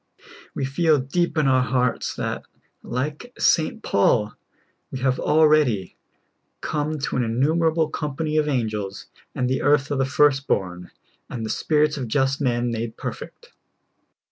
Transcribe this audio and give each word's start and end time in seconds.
We 0.55 0.65
feel 0.65 0.97
deep 0.97 1.37
in 1.37 1.45
our 1.47 1.61
hearts 1.61 2.15
that, 2.15 2.45
like 2.81 3.31
St. 3.37 3.83
Paul, 3.83 4.33
we 4.89 4.97
have 5.01 5.19
already" 5.19 5.95
come 6.61 6.97
to 6.97 7.17
an 7.17 7.23
innumerable 7.23 7.87
company 7.87 8.35
of 8.37 8.47
angels, 8.47 9.05
and 9.35 9.47
the 9.47 9.59
Church 9.59 9.91
of 9.91 9.99
the 9.99 10.05
first 10.05 10.47
born, 10.47 10.89
and 11.29 11.45
the 11.45 11.51
spirits 11.51 11.97
of 11.97 12.07
just 12.07 12.41
men 12.41 12.71
made 12.71 12.97
perfect." 12.97 13.51